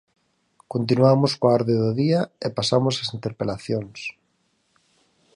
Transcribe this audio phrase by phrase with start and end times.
[0.73, 3.99] Continuamos coa orde do día e pasamos ás interpelacións.